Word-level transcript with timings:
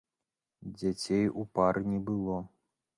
Дзяцей 0.79 1.25
у 1.39 1.47
пары 1.59 1.81
не 1.95 2.03
было. 2.11 2.45